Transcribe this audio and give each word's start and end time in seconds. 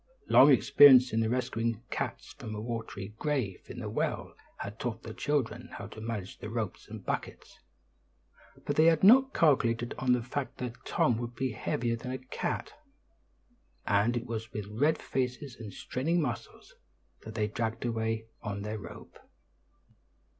Long 0.29 0.51
experience 0.51 1.13
in 1.13 1.29
rescuing 1.29 1.83
cats 1.91 2.33
from 2.33 2.55
a 2.55 2.59
watery 2.59 3.09
grave 3.19 3.61
in 3.69 3.77
the 3.81 3.87
well 3.87 4.33
had 4.57 4.79
taught 4.79 5.03
the 5.03 5.13
children 5.13 5.69
how 5.73 5.85
to 5.89 6.01
manage 6.01 6.39
the 6.39 6.49
ropes 6.49 6.87
and 6.87 7.05
buckets; 7.05 7.59
but 8.65 8.77
they 8.77 8.85
had 8.85 9.03
not 9.03 9.35
calculated 9.35 9.93
on 9.99 10.13
the 10.13 10.23
fact 10.23 10.57
that 10.57 10.83
Tom 10.85 11.19
would 11.19 11.35
be 11.35 11.51
heavier 11.51 11.95
than 11.95 12.09
a 12.11 12.17
cat; 12.17 12.73
and 13.85 14.17
it 14.17 14.25
was 14.25 14.51
with 14.51 14.65
red 14.71 14.97
faces 14.97 15.55
and 15.59 15.71
straining 15.71 16.19
muscles 16.19 16.73
that 17.23 17.35
they 17.35 17.47
dragged 17.47 17.85
away 17.85 18.25
on 18.41 18.63
their 18.63 18.79
rope. 18.79 19.19